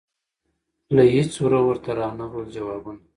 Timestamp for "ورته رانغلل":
1.67-2.47